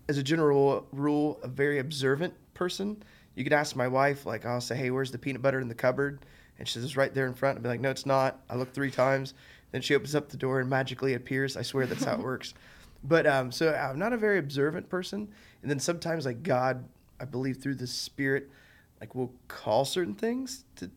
[0.07, 3.01] as a general rule, a very observant person.
[3.35, 5.75] You could ask my wife, like, I'll say, hey, where's the peanut butter in the
[5.75, 6.25] cupboard?
[6.57, 7.57] And she says, it's right there in front.
[7.57, 8.41] I'd be like, no, it's not.
[8.49, 9.33] I look three times.
[9.71, 11.57] Then she opens up the door and magically appears.
[11.57, 12.53] I swear that's how it works.
[13.03, 15.29] But um, so I'm not a very observant person.
[15.61, 16.83] And then sometimes, like, God,
[17.19, 18.49] I believe through the Spirit,
[18.99, 20.89] like, will call certain things to,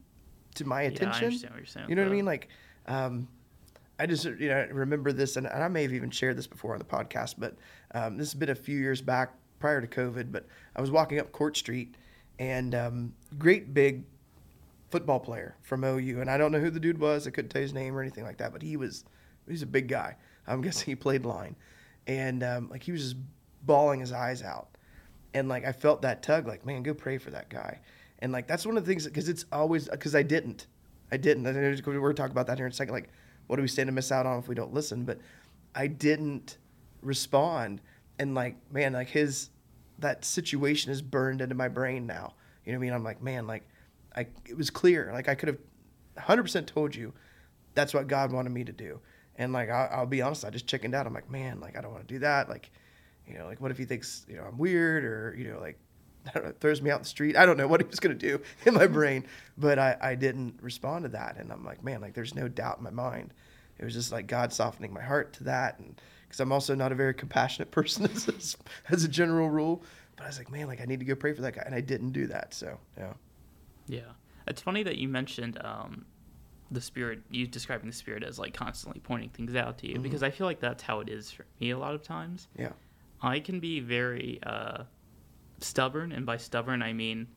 [0.56, 1.08] to my attention.
[1.08, 1.88] Yeah, I understand what you're saying.
[1.88, 2.24] You know what I mean?
[2.24, 2.48] Like,
[2.86, 3.28] um,
[3.98, 6.72] I just you know remember this, and, and I may have even shared this before
[6.72, 7.54] on the podcast, but
[7.94, 10.32] um, this has been a few years back prior to COVID.
[10.32, 11.94] But I was walking up Court Street,
[12.38, 14.02] and um, great big
[14.90, 17.26] football player from OU, and I don't know who the dude was.
[17.26, 19.04] I couldn't tell his name or anything like that, but he was
[19.48, 20.16] he's a big guy.
[20.46, 21.54] I'm guessing he played line,
[22.06, 23.16] and um, like he was just
[23.64, 24.68] bawling his eyes out,
[25.34, 27.80] and like I felt that tug, like man, go pray for that guy,
[28.20, 30.66] and like that's one of the things because it's always because I didn't,
[31.10, 31.44] I didn't.
[31.44, 32.94] We're gonna talk about that here in a second.
[32.94, 33.10] Like,
[33.46, 35.04] what do we stand to miss out on if we don't listen?
[35.04, 35.18] But
[35.74, 36.58] I didn't
[37.02, 37.80] respond,
[38.18, 39.50] and like man, like his
[39.98, 42.34] that situation is burned into my brain now.
[42.64, 42.92] You know what I mean?
[42.94, 43.62] I'm like, man, like
[44.16, 45.10] I it was clear.
[45.12, 45.58] Like I could have
[46.18, 47.12] 100% told you
[47.74, 49.00] that's what God wanted me to do.
[49.36, 51.06] And like I, I'll be honest, I just chickened out.
[51.06, 52.48] I'm like, man, like I don't want to do that.
[52.48, 52.70] Like,
[53.26, 55.78] you know, like what if he thinks you know I'm weird or you know like
[56.34, 57.36] know, throws me out in the street.
[57.36, 59.24] I don't know what he was gonna do in my brain,
[59.56, 61.36] but I I didn't respond to that.
[61.38, 63.32] And I'm like, man, like there's no doubt in my mind.
[63.78, 66.92] It was just like God softening my heart to that, and because I'm also not
[66.92, 68.56] a very compassionate person as,
[68.88, 69.82] as a general rule.
[70.16, 71.74] But I was like, man, like I need to go pray for that guy, and
[71.74, 72.54] I didn't do that.
[72.54, 73.14] So yeah.
[73.88, 74.12] Yeah,
[74.46, 76.06] it's funny that you mentioned um,
[76.72, 77.20] the spirit.
[77.30, 80.02] You describing the spirit as like constantly pointing things out to you Mhm.
[80.02, 82.48] because I feel like that's how it is for me a lot of times.
[82.58, 82.72] Yeah.
[83.20, 84.84] I can be very uh,
[85.60, 87.28] stubborn, and by stubborn I mean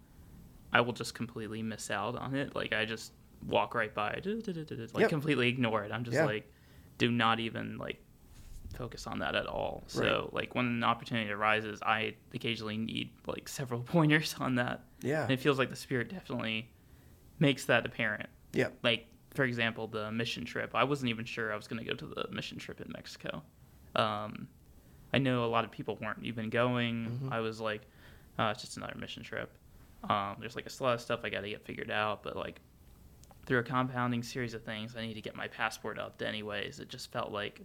[0.73, 2.55] I will just completely miss out on it.
[2.55, 3.13] Like I just
[3.47, 4.25] walk right by it,
[4.93, 5.09] like Yep.
[5.09, 5.91] completely ignore it.
[5.91, 6.25] I'm just Yeah.
[6.25, 6.51] like,
[6.97, 8.01] do not even like
[8.73, 9.83] focus on that at all.
[9.87, 14.83] So like when an opportunity arises, I occasionally need like several pointers on that.
[15.01, 15.23] Yeah.
[15.23, 16.69] And it feels like the spirit definitely
[17.39, 18.29] makes that apparent.
[18.53, 18.69] Yeah.
[18.83, 20.71] Like for example, the mission trip.
[20.73, 23.43] I wasn't even sure I was going to go to the mission trip in Mexico.
[23.95, 24.47] Um,
[25.13, 27.19] I know a lot of people weren't even going.
[27.23, 27.31] Mhm.
[27.31, 27.81] I was like,
[28.39, 29.51] uh, it's just another mission trip.
[30.09, 32.59] Um, there's like a lot of stuff I got to get figured out, but like
[33.45, 36.21] through a compounding series of things, I need to get my passport up.
[36.21, 37.61] Anyways, it just felt like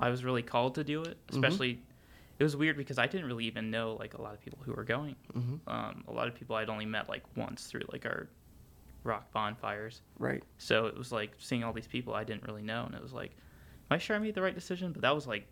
[0.00, 1.18] I was really called to do it.
[1.28, 1.82] Especially,
[2.38, 4.72] it was weird because I didn't really even know like a lot of people who
[4.72, 5.16] were going.
[5.32, 8.28] hmm Um, a lot of people I'd only met like once through like our
[9.04, 10.02] rock bonfires.
[10.18, 10.42] Right.
[10.58, 13.12] So it was like seeing all these people I didn't really know, and it was
[13.12, 13.32] like,
[13.90, 14.92] am I sure I made the right decision?
[14.92, 15.46] But that was like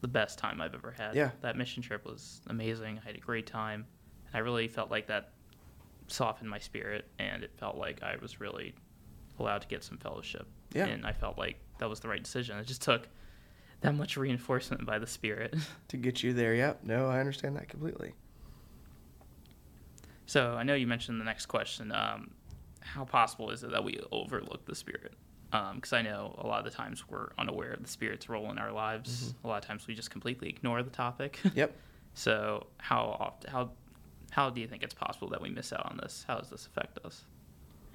[0.00, 1.14] the best time I've ever had.
[1.14, 1.30] Yeah.
[1.42, 3.00] That mission trip was amazing.
[3.02, 3.86] I had a great time,
[4.26, 5.30] and I really felt like that
[6.08, 8.74] softened my spirit, and it felt like I was really
[9.38, 10.46] allowed to get some fellowship.
[10.72, 10.86] Yeah.
[10.86, 12.58] And I felt like that was the right decision.
[12.58, 13.08] It just took
[13.80, 15.56] that much reinforcement by the spirit.
[15.88, 16.54] To get you there.
[16.54, 16.84] Yep.
[16.84, 18.14] No, I understand that completely.
[20.26, 21.90] So I know you mentioned the next question.
[21.90, 22.30] Um,
[22.80, 25.14] how possible is it that we overlook the spirit?
[25.74, 28.58] Because I know a lot of the times we're unaware of the spirit's role in
[28.58, 29.34] our lives.
[29.42, 31.38] A lot of times we just completely ignore the topic.
[31.54, 31.76] Yep.
[32.14, 33.70] so how often, how
[34.30, 36.24] how do you think it's possible that we miss out on this?
[36.28, 37.24] How does this affect us?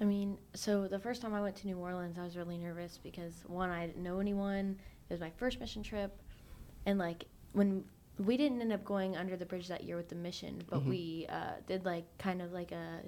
[0.02, 2.98] I mean, so the first time I went to New Orleans, I was really nervous
[3.02, 4.76] because one, I didn't know anyone.
[5.08, 6.14] It was my first mission trip,
[6.84, 7.84] and like when
[8.18, 10.88] we didn't end up going under the bridge that year with the mission, but Mhm.
[10.88, 13.00] we uh, did like kind of like a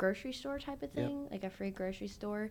[0.00, 1.06] grocery store type of Yep.
[1.06, 2.50] thing, like a free grocery store.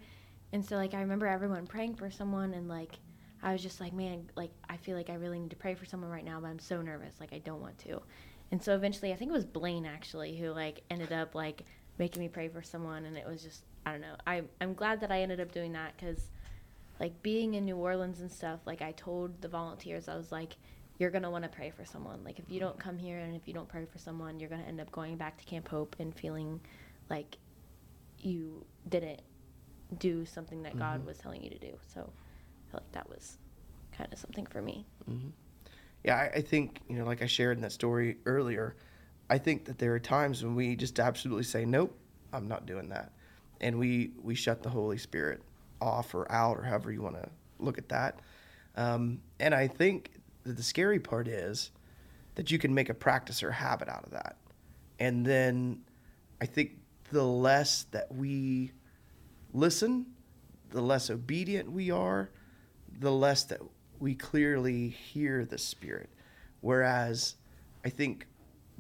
[0.53, 2.99] And so like I remember everyone praying for someone, and like
[3.41, 5.85] I was just like, man, like I feel like I really need to pray for
[5.85, 8.01] someone right now, but I'm so nervous, like I don't want to.
[8.51, 11.63] And so eventually, I think it was Blaine actually who like ended up like
[11.97, 14.15] making me pray for someone, and it was just I don't know.
[14.27, 16.29] I I'm glad that I ended up doing that because
[16.99, 20.57] like being in New Orleans and stuff, like I told the volunteers, I was like,
[20.99, 22.23] you're gonna want to pray for someone.
[22.23, 24.63] Like if you don't come here and if you don't pray for someone, you're gonna
[24.67, 26.59] end up going back to Camp Hope and feeling
[27.09, 27.37] like
[28.19, 29.21] you didn't
[29.97, 31.05] do something that God Mhm.
[31.05, 31.77] was telling you to do.
[31.87, 33.37] So I feel like that was
[33.91, 34.85] kind of something for me.
[35.05, 35.29] hmm
[36.03, 38.75] Yeah, I, I think you know, like I shared in that story earlier,
[39.29, 41.93] I think that there are times when we just absolutely say, "Nope,
[42.31, 43.11] I'm not doing that,"
[43.59, 45.41] and we we shut the Holy Spirit
[45.81, 48.19] off or out or however you want to look at that.
[48.75, 50.11] Um, and I think
[50.43, 51.71] that the scary part is
[52.35, 54.37] that you can make a practice or habit out of that,
[54.99, 55.81] and then
[56.39, 56.78] I think
[57.11, 58.71] the less that we
[59.53, 60.05] listen,
[60.69, 62.29] the less obedient we are,
[62.99, 63.61] the less that
[63.99, 66.09] we clearly hear the Spirit.
[66.61, 67.35] Whereas
[67.85, 68.27] I think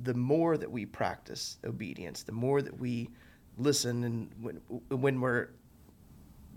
[0.03, 3.09] the more that we practice obedience, the more that we
[3.57, 4.55] listen, and when,
[4.89, 5.49] when we're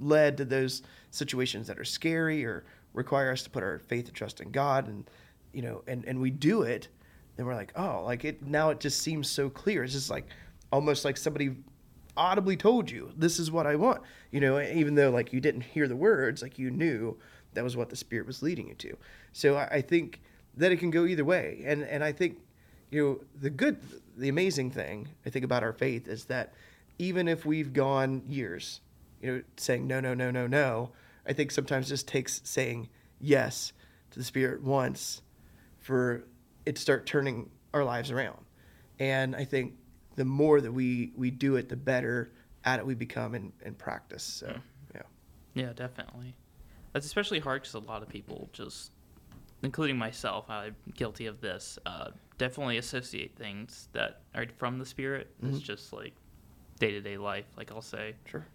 [0.00, 4.14] led to those situations that are scary or require us to put our faith and
[4.14, 5.08] trust in God, and
[5.52, 6.88] you know, and and we do it,
[7.36, 9.84] then we're like, oh, like it now it just seems so clear.
[9.84, 10.26] It's just like
[10.72, 11.54] almost like somebody
[12.16, 14.02] audibly told you this is what I want.
[14.30, 17.16] You know, even though like you didn't hear the words, like you knew
[17.54, 18.96] that was what the spirit was leading you to.
[19.32, 20.20] So I, I think
[20.56, 22.38] that it can go either way, and and I think
[22.90, 23.78] you know the good,
[24.16, 26.54] the amazing thing I think about our faith is that
[26.98, 28.80] even if we've gone years,
[29.20, 30.90] you know, saying no, no, no, no, no,
[31.26, 32.88] I think sometimes just takes saying
[33.20, 33.72] yes
[34.10, 35.22] to the spirit once
[35.78, 36.24] for
[36.66, 38.44] it to start turning our lives around.
[38.98, 39.74] And I think
[40.16, 42.32] the more that we we do it, the better
[42.64, 44.22] at it we become in, in practice.
[44.22, 44.62] So Mm.
[44.94, 45.02] yeah,
[45.54, 46.34] Yeah, definitely.
[46.92, 48.92] That's especially hard because a lot of people just,
[49.62, 51.78] including myself, I'm guilty of this.
[51.86, 55.34] Uh, definitely associate things that are from the spirit.
[55.42, 55.62] It's Mhm.
[55.62, 56.14] just like
[56.78, 57.46] day to day life.
[57.56, 58.46] Like I'll say, Sure.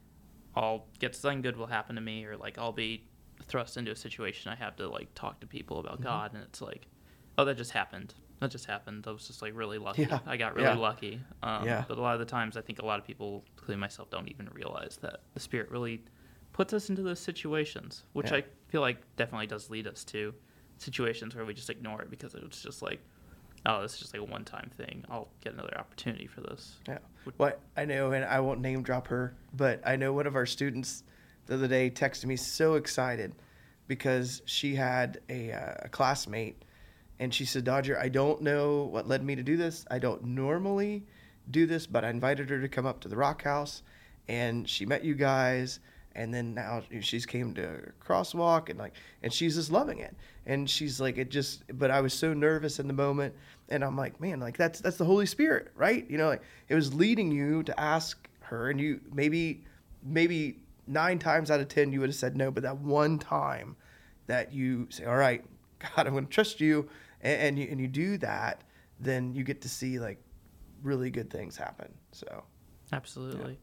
[0.55, 3.03] I'll get something good will happen to me, or like I'll be
[3.47, 6.03] thrust into a situation I have to like talk to people about Mhm.
[6.03, 6.87] God, and it's like,
[7.37, 8.13] oh, that just happened.
[8.39, 9.05] That just happened.
[9.07, 10.03] I was just like really lucky.
[10.03, 10.19] Yeah.
[10.27, 10.75] I got really Yeah.
[10.75, 11.21] lucky.
[11.41, 11.85] Um, Yeah.
[11.87, 14.29] But a lot of the times, I think a lot of people, including myself, don't
[14.29, 16.03] even realize that the Spirit really
[16.53, 18.37] puts us into those situations, which Yeah.
[18.37, 20.33] I feel like definitely does lead us to
[20.77, 22.99] situations where we just ignore it because it's just like,
[23.65, 25.03] oh, this is just like a one time thing.
[25.09, 26.79] I'll get another opportunity for this.
[26.87, 26.99] Yeah.
[27.37, 30.45] Well, I know, and I won't name drop her, but I know one of our
[30.45, 31.03] students
[31.47, 33.33] the other day texted me so excited
[33.87, 36.61] because she had a, uh, a classmate
[37.19, 39.85] and she said, Dodger, I don't know what led me to do this.
[39.89, 41.03] I don't normally
[41.49, 43.81] do this, but I invited her to come up to the Rock House
[44.27, 45.79] and she met you guys.
[46.13, 50.15] And then now she's came to crosswalk and like, and she's just loving it.
[50.47, 53.35] And she's like, it just, but I was so nervous in the moment.
[53.69, 56.09] And I'm like, man, like that's, that's the Holy Spirit, right?
[56.09, 59.63] You know, like it was leading you to ask her and you maybe,
[60.03, 63.75] maybe nine times out of 10, you would have said no, but that one time
[64.25, 65.43] that you say, all right,
[65.95, 66.89] God, I'm going to trust you.
[67.21, 68.63] And, and you, and you do that,
[68.99, 70.19] then you get to see like
[70.83, 71.93] really good things happen.
[72.11, 72.43] So,
[72.91, 73.59] Absolutely.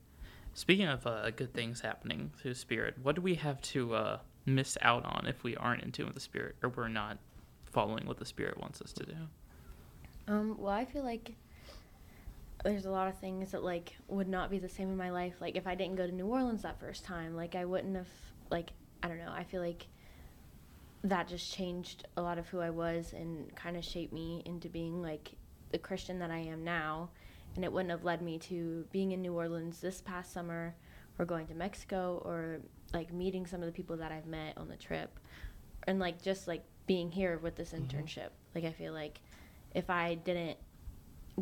[0.55, 4.79] Speaking of uh, good things happening through Spirit, what do we have to uh, miss
[4.83, 7.19] out on if we aren't in tune with the Spirit or we're not
[7.73, 9.17] following what the Spirit wants us to do?
[10.29, 11.33] Um, well, I feel like
[12.63, 15.35] there's a lot of things that like would not be the same in my life.
[15.41, 18.09] Like if I didn't go to New Orleans that first time, like I wouldn't have
[18.51, 18.71] like
[19.03, 19.33] I don't know.
[19.33, 19.87] I feel like
[21.05, 24.69] that just changed a lot of who I was and kind of shaped me into
[24.71, 25.33] being like
[25.71, 27.11] the Christian that I am now.
[27.55, 30.75] And it wouldn't have led me to being in New Orleans this past summer
[31.19, 32.61] or going to Mexico or
[32.93, 35.21] like meeting some of the people that I've met on the trip
[35.87, 37.85] and like just like being here with this mm-hmm.
[37.85, 38.31] internship.
[38.55, 39.21] Like I feel like
[39.75, 40.57] if I didn't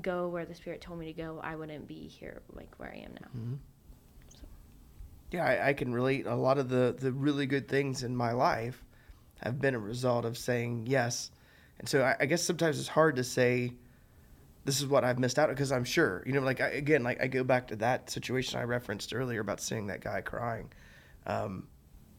[0.01, 2.99] go where the spirit told me to go, I wouldn't be here like where I
[2.99, 3.29] am now.
[3.29, 3.55] Mm-hmm.
[5.31, 6.27] yeah, I, I can relate.
[6.27, 8.85] A lot of the, the really good things in my life
[9.45, 11.31] have been a result of saying yes.
[11.79, 13.73] And so I, I guess sometimes it's hard to say,
[14.65, 17.21] this is what I've missed out because I'm sure, you know, like I, again, like
[17.21, 20.71] I go back to that situation I referenced earlier about seeing that guy crying.
[21.27, 21.67] Um,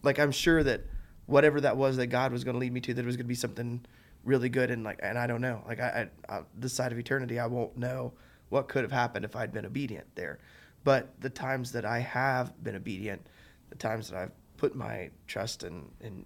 [0.02, 0.82] like I'm sure that
[1.26, 3.26] whatever that was that God was going to lead me to, that it was going
[3.26, 3.86] to be something
[4.26, 4.72] really good.
[4.72, 7.48] And like, and I don't know, like I, I, I this side of eternity, I
[7.48, 8.14] won't know
[8.50, 10.40] what could have happened if I'd been obedient there.
[10.84, 13.26] But the times that I have been obedient,
[13.70, 16.26] the times that I've put my trust in in,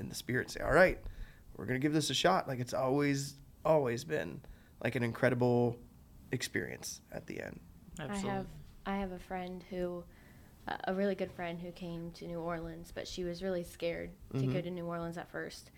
[0.00, 0.98] in the Spirit, say, all right,
[1.56, 2.48] we're going to give this a shot.
[2.48, 3.34] Like it's always,
[3.64, 4.40] always been
[4.82, 5.76] like an incredible
[6.32, 7.60] experience at the end.
[7.98, 8.30] Absolutely.
[8.30, 8.46] I have
[8.86, 10.04] I have a friend who
[10.68, 14.10] uh, a really good friend who came to New Orleans, but she was really scared
[14.34, 14.62] to go Mhm.
[14.64, 15.70] to New Orleans at first.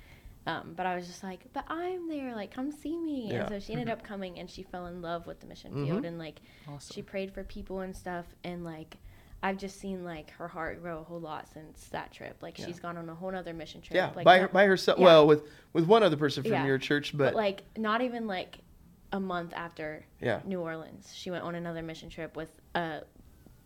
[0.47, 3.31] Um, but I was just like, but I'm there, like come see me.
[3.33, 3.41] Yeah.
[3.41, 5.87] And so she ended up coming and she fell in love with the mission Mhm.
[5.87, 6.95] field and like awesome.
[6.95, 8.97] she prayed for people and stuff and like
[9.43, 12.37] I've just seen like her heart grow a whole lot since that trip.
[12.43, 12.67] Like Yeah.
[12.67, 13.95] she's gone on a whole other mission trip.
[13.97, 14.99] Yeah, like by not- by herself.
[14.99, 15.05] yeah.
[15.05, 16.67] Well, with with one other person from Yeah.
[16.67, 18.59] your church, but, but, like not even like
[19.13, 21.13] a month after yeah, New Orleans.
[21.15, 23.03] She went on another mission trip with a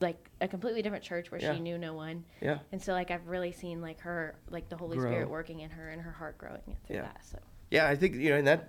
[0.01, 2.25] like a completely different church where she knew no one.
[2.41, 5.11] yeah, And so like I've really seen like her like the Holy Grow.
[5.11, 7.03] Spirit working in her and her heart growing through Yeah.
[7.03, 7.25] that.
[7.25, 7.39] So
[7.71, 7.89] yeah.
[7.89, 8.69] I think you know, and that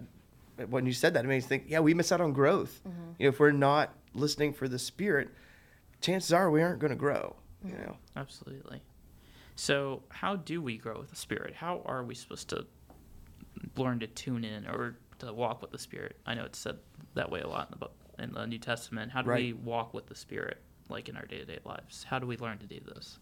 [0.69, 1.65] when you said that, it made me think.
[1.67, 2.81] Yeah, we miss out on growth.
[2.87, 3.01] Mm-hmm.
[3.19, 5.29] You know, if we're not listening for the Spirit,
[6.05, 7.35] chances are we aren't going to grow.
[7.63, 8.81] You know, Absolutely.
[9.55, 11.55] So, how do we grow with the Spirit?
[11.55, 12.65] How are we supposed to
[13.75, 16.17] learn to tune in or to walk with the Spirit?
[16.27, 16.77] I know it's said
[17.15, 19.11] that way a lot in the book, in the New Testament.
[19.11, 22.03] How do we walk with the Spirit, like in our day to day lives?
[22.07, 23.17] How do we learn to do this?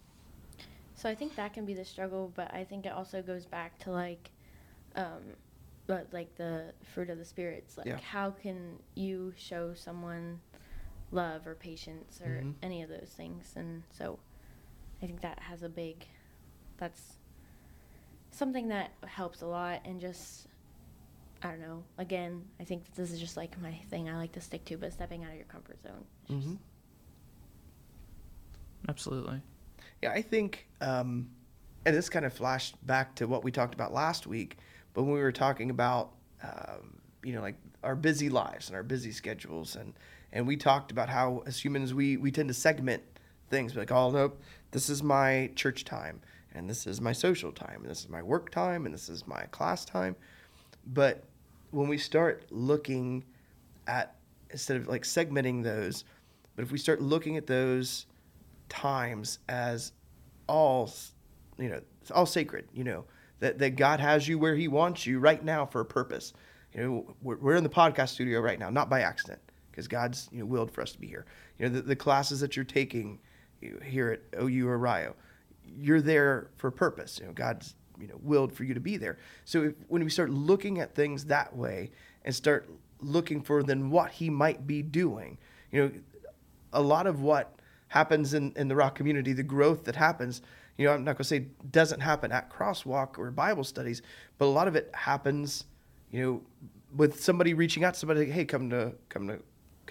[0.95, 3.77] so I think that can be the struggle, but I think it also goes back
[3.79, 4.29] to like
[4.95, 5.21] um
[5.87, 7.77] but like the fruit of the spirits.
[7.77, 7.97] Like Yeah.
[7.97, 10.39] how can you show someone
[11.13, 12.55] love or patience or Mhm.
[12.61, 13.53] any of those things?
[13.55, 14.19] And so
[15.01, 16.07] I think that has a big
[16.77, 17.17] that's
[18.31, 20.47] something that helps a lot and just
[21.43, 21.83] I don't know.
[21.97, 24.77] Again, I think that this is just like my thing I like to stick to,
[24.77, 26.05] but stepping out of your comfort zone.
[26.29, 26.55] is just- hmm
[28.89, 29.41] Absolutely.
[30.01, 31.29] Yeah, I think, um,
[31.85, 34.57] and this kind of flashed back to what we talked about last week,
[34.93, 36.11] but when we were talking about,
[36.43, 39.93] um, you know, like our busy lives and our busy schedules, and
[40.33, 43.01] and we talked about how as humans we we tend to segment
[43.49, 44.41] things like, oh nope,
[44.71, 46.19] this is my church time,
[46.53, 49.25] and this is my social time, and this is my work time, and this is
[49.25, 50.15] my class time,
[50.87, 51.23] but
[51.71, 53.23] when we start looking
[53.87, 54.15] at
[54.49, 56.03] instead of like segmenting those,
[56.55, 58.07] but if we start looking at those
[58.69, 59.91] times as
[60.47, 60.91] all
[61.57, 63.05] you know it's all sacred you know
[63.39, 66.33] that, that god has you where he wants you right now for a purpose.
[66.73, 69.39] You know, we're, we're in the podcast studio right now, not by accident,
[69.73, 71.25] because God's you know willed for us to be here.
[71.57, 73.19] You know, the, the classes that you're taking
[73.83, 75.15] here at OU or Rio,
[75.65, 77.19] you're there for a purpose.
[77.19, 79.17] You know, God's you know willed for you to be there.
[79.45, 81.91] So if, when we start looking at things that way
[82.23, 82.69] and start
[83.01, 85.37] looking for then what He might be doing,
[85.71, 85.91] you know,
[86.71, 87.55] a lot of what
[87.89, 90.41] happens in, in the rock community, the growth that happens,
[90.77, 94.01] you know, I'm not going to say doesn't happen at Crosswalk or Bible studies,
[94.37, 95.65] but a lot of it happens,
[96.11, 96.41] you know,
[96.95, 99.39] with somebody reaching out to somebody, hey, come to come to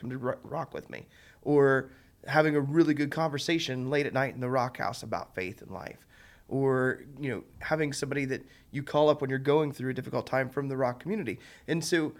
[0.02, 1.06] come to rock with me,
[1.42, 1.90] or
[2.26, 5.70] having a really good conversation late at night in the rock house about faith and
[5.70, 6.06] life,
[6.48, 10.26] or you know, having somebody that you call up when you're going through a difficult
[10.26, 12.12] time from the rock community, and so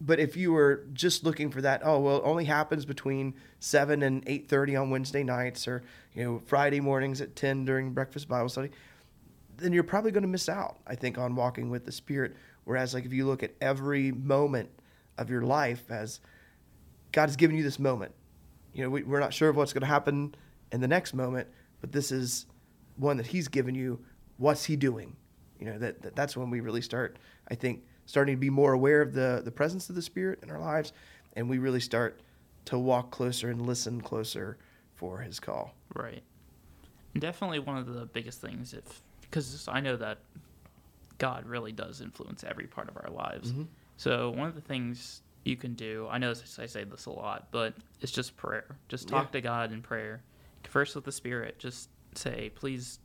[0.00, 4.02] but if you were just looking for that, oh well, it only happens between seven
[4.02, 5.82] and eight thirty on Wednesday nights, or
[6.14, 8.70] you know Friday mornings at ten during breakfast Bible study,
[9.58, 10.78] then you're probably going to miss out.
[10.86, 12.34] I think on walking with the Spirit.
[12.64, 14.70] Whereas, like if you look at every moment
[15.18, 16.20] of your life as
[17.12, 18.12] God has given you this moment,
[18.72, 20.34] you know we, we're not sure of what's going to happen
[20.72, 21.48] in the next moment,
[21.80, 22.46] but this is
[22.96, 24.00] one that He's given you.
[24.36, 25.16] What's He doing?
[25.58, 27.18] You know that, that that's when we really start.
[27.48, 30.50] I think starting to be more aware of the, the presence of the Spirit in
[30.50, 30.92] our lives,
[31.34, 32.20] and we really start
[32.66, 34.58] to walk closer and listen closer
[34.94, 35.74] for His call.
[35.94, 36.22] Right.
[37.18, 40.18] Definitely one of the biggest things, if because I know that
[41.18, 43.52] God really does influence every part of our lives.
[43.52, 43.64] Mm-hmm.
[43.96, 47.48] So one of the things you can do, I know I say this a lot,
[47.50, 48.76] but it's just prayer.
[48.88, 49.32] Just talk yeah.
[49.32, 50.22] to God in prayer.
[50.64, 51.58] First with the Spirit.
[51.58, 52.98] Just say, please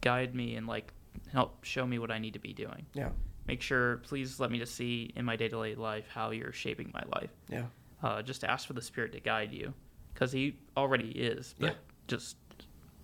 [0.00, 0.92] guide me and like
[1.32, 2.86] help show me what I need to be doing.
[2.94, 3.10] Yeah
[3.46, 7.02] make sure please let me just see in my day-to-day life how you're shaping my
[7.14, 7.64] life yeah
[8.02, 9.72] uh, just ask for the spirit to guide you
[10.12, 11.78] because he already is but yeah.
[12.06, 12.36] just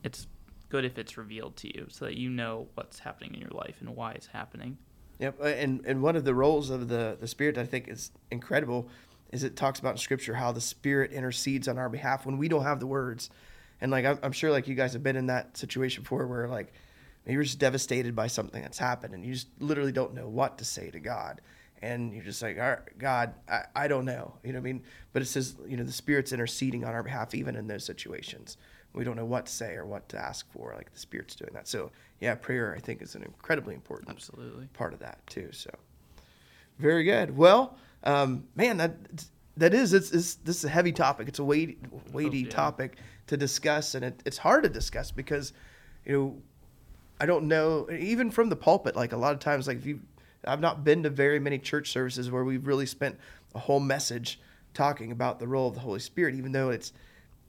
[0.04, 0.26] it's
[0.68, 3.76] good if it's revealed to you so that you know what's happening in your life
[3.80, 4.76] and why it's happening
[5.20, 8.10] yep uh, and and one of the roles of the the spirit i think is
[8.32, 8.88] incredible
[9.32, 12.48] is it talks about in scripture how the spirit intercedes on our behalf when we
[12.48, 13.30] don't have the words
[13.80, 16.72] and like i'm sure like you guys have been in that situation before where like
[17.26, 20.64] you're just devastated by something that's happened and you just literally don't know what to
[20.64, 21.40] say to God.
[21.82, 24.34] And you're just like, All right, God, I, I don't know.
[24.44, 24.82] You know what I mean?
[25.12, 28.58] But it says, you know, the Spirit's interceding on our behalf, even in those situations.
[28.92, 30.74] We don't know what to say or what to ask for.
[30.76, 31.68] Like the Spirit's doing that.
[31.68, 34.66] So, yeah, prayer, I think, is an incredibly important Absolutely.
[34.72, 35.48] part of that, too.
[35.52, 35.70] So,
[36.78, 37.36] very good.
[37.36, 38.96] Well, um, man, that
[39.56, 41.28] that is it's, it's, this is a heavy topic.
[41.28, 41.78] It's a weighty,
[42.12, 42.50] weighty oh, yeah.
[42.50, 45.52] topic to discuss, and it, it's hard to discuss because
[46.04, 46.42] you know
[47.20, 50.00] I don't know, even from the pulpit, like a lot of times, like if you,
[50.46, 53.18] I've not been to very many church services where we've really spent
[53.54, 54.40] a whole message
[54.72, 56.94] talking about the role of the Holy Spirit, even though it's,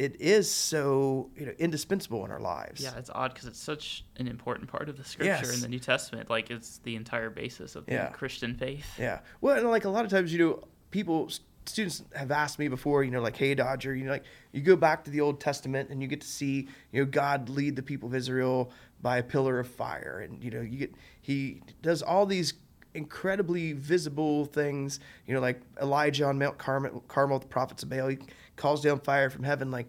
[0.01, 2.81] it is so you know indispensable in our lives.
[2.81, 5.53] Yeah, it's odd because it's such an important part of the Scripture yes.
[5.53, 6.27] in the New Testament.
[6.27, 8.07] Like it's the entire basis of the yeah.
[8.07, 8.95] Christian faith.
[8.97, 9.19] Yeah.
[9.41, 11.29] Well, and like a lot of times, you know, people
[11.67, 14.75] students have asked me before, you know, like, hey, Dodger, you know, like you go
[14.75, 17.83] back to the Old Testament and you get to see, you know, God lead the
[17.83, 18.71] people of Israel
[19.03, 22.55] by a pillar of fire, and you know, you get he does all these
[22.93, 28.07] incredibly visible things, you know, like Elijah on Mount Carmel, Carmel, the prophets of Baal,
[28.07, 28.17] he
[28.55, 29.87] calls down fire from heaven, like,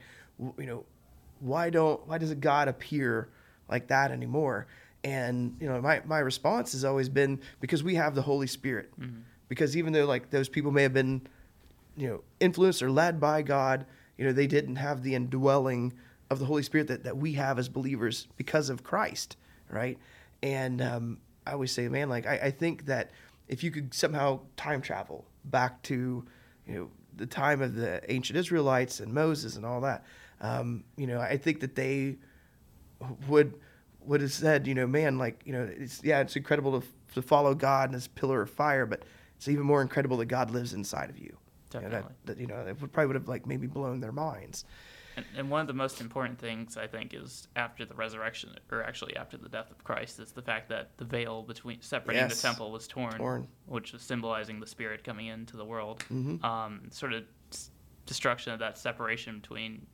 [0.59, 0.85] you know,
[1.41, 3.29] why don't why doesn't God appear
[3.69, 4.67] like that anymore?
[5.05, 8.91] And you know, my my response has always been because we have the Holy Spirit.
[9.01, 9.21] Mm-hmm.
[9.49, 11.23] Because even though like those people may have been
[11.97, 13.87] you know, influenced or led by God,
[14.17, 15.93] you know, they didn't have the indwelling
[16.31, 19.37] of the Holy Spirit that, that we have as believers because of Christ,
[19.69, 19.99] right?
[20.43, 23.11] And um, I always say, man, like, I, I think that
[23.49, 26.25] if you could somehow time travel back to,
[26.67, 30.05] you know, the time of the ancient Israelites and Moses and all that,
[30.41, 32.17] um, you know, I think that they
[33.29, 33.55] would
[34.05, 37.23] would have said, you know, man, like, you know, it's yeah, it's incredible to, to
[37.23, 39.03] follow God and His pillar of fire, but
[39.37, 41.37] it's even more incredible that God lives inside of you.
[41.71, 41.97] Definitely.
[41.97, 44.13] You know, that, that, you know, it would probably would have like maybe blown their
[44.13, 44.65] minds.
[45.17, 48.83] And, and, one of the most important things I think is after the resurrection, or
[48.83, 52.41] actually after the death of Christ, is the fact that the veil between separating yes.
[52.41, 56.05] the temple was torn, torn, which was symbolizing the Spirit coming into the world.
[56.11, 56.45] Mm-hmm.
[56.45, 57.25] Um, sort of
[58.07, 59.87] destruction of that separation between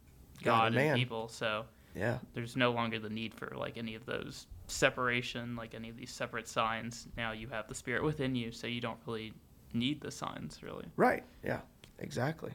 [0.43, 1.29] God, God and, and people.
[1.29, 1.64] So
[1.95, 5.97] yeah, there's no longer the need for like any of those separation, like any of
[5.97, 7.09] these separate signs.
[7.16, 9.33] Now you have the Spirit within you, so you don't really
[9.73, 10.87] need the signs, really.
[10.97, 11.25] Right.
[11.45, 11.61] Yeah.
[11.99, 12.53] Exactly.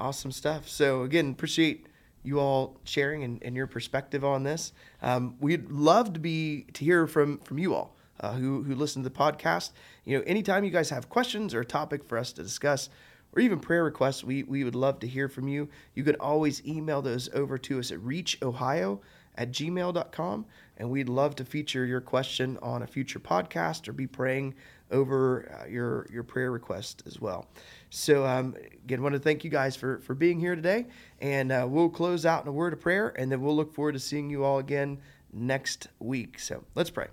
[0.00, 0.68] Awesome stuff.
[0.68, 1.86] So again, appreciate
[2.22, 4.72] you all sharing and, and your perspective on this.
[5.00, 9.02] Um, we'd love to be to hear from from you all uh, who who listen
[9.02, 9.70] to the podcast.
[10.04, 12.88] You know, anytime you guys have questions or a topic for us to discuss,
[13.34, 15.68] or even prayer requests, we we would love to hear from you.
[15.94, 19.00] You can always email those over to us at reachohio
[19.34, 24.06] at gmail.com and we'd love to feature your question on a future podcast or be
[24.06, 24.54] praying
[24.92, 27.48] over uh, your your prayer request as well.
[27.90, 30.86] So um, again, want to thank you guys for for being here today,
[31.20, 33.92] and uh, we'll close out in a word of prayer, and then we'll look forward
[33.92, 34.98] to seeing you all again
[35.32, 36.38] next week.
[36.38, 37.08] So let's pray.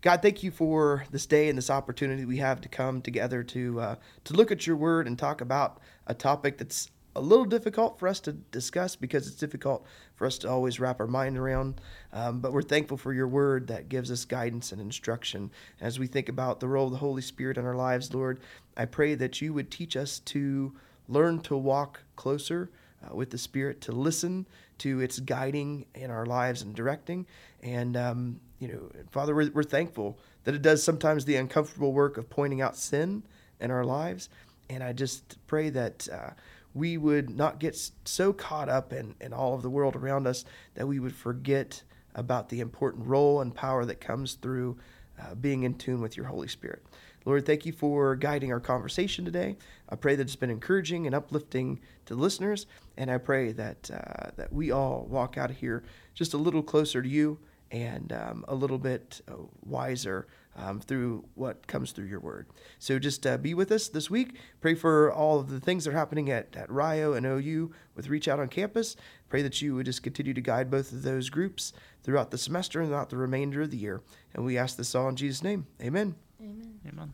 [0.00, 3.80] God, thank you for this day and this opportunity we have to come together to
[3.80, 3.94] uh,
[4.24, 8.06] to look at your word and talk about a topic that's a little difficult for
[8.06, 11.80] us to discuss because it's difficult for us to always wrap our mind around.
[12.12, 15.50] Um, but we're thankful for your word that gives us guidance and instruction
[15.80, 18.40] as we think about the role of the Holy Spirit in our lives, Lord.
[18.76, 20.72] I pray that you would teach us to
[21.08, 22.70] learn to walk closer
[23.02, 24.46] uh, with the Spirit, to listen
[24.78, 27.26] to its guiding in our lives and directing.
[27.62, 32.16] And, um, you know, Father, we're, we're thankful that it does sometimes the uncomfortable work
[32.16, 33.24] of pointing out sin
[33.60, 34.28] in our lives.
[34.70, 36.30] And I just pray that uh,
[36.78, 40.44] we would not get so caught up in, in all of the world around us
[40.74, 41.82] that we would forget
[42.14, 44.78] about the important role and power that comes through
[45.20, 46.84] uh, being in tune with your Holy Spirit.
[47.24, 49.56] Lord, thank you for guiding our conversation today.
[49.88, 52.66] I pray that it's been encouraging and uplifting to listeners,
[52.96, 55.82] and I pray that uh, that we all walk out of here
[56.14, 57.38] just a little closer to you
[57.70, 60.26] and um, a little bit uh, wiser
[60.58, 62.46] um, through what comes through your word.
[62.78, 64.36] So just uh, be with us this week.
[64.60, 68.08] Pray for all of the things that are happening at, at Rio and OU with
[68.08, 68.96] Reach Out on Campus.
[69.28, 72.80] Pray that you would just continue to guide both of those groups throughout the semester
[72.80, 74.02] and throughout the remainder of the year.
[74.34, 75.66] And we ask this all in Jesus' name.
[75.80, 76.14] Amen.
[76.40, 76.80] Amen.
[76.86, 77.12] Amen.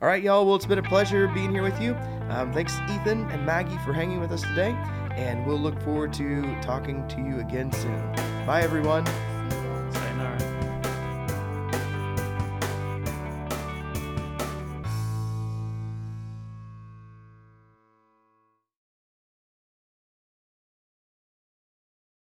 [0.00, 0.46] All right, y'all.
[0.46, 1.94] Well, it's been a pleasure being here with you.
[2.30, 4.70] Um, thanks, Ethan and Maggie, for hanging with us today.
[5.16, 8.12] And we'll look forward to talking to you again soon.
[8.46, 9.04] Bye, everyone.